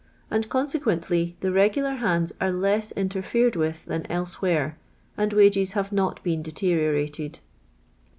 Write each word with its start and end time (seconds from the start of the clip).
an 0.31 0.41
l 0.41 0.41
cjn 0.49 0.75
i'qn 0.79 0.99
•nlly, 1.01 1.09
th 1.41 1.43
j 1.43 1.49
regular 1.49 1.91
hands 1.91 2.33
an' 2.41 2.59
less 2.59 2.91
interfen 2.93 3.51
d 3.51 3.59
with 3.59 3.85
than 3.85 4.01
elsowheri*, 4.07 4.73
and 5.15 5.31
wau'Si 5.31 5.73
hav. 5.73 5.91
not 5.91 6.23
been 6.23 6.41
dcteriorat 6.41 7.31
d. 7.33 7.39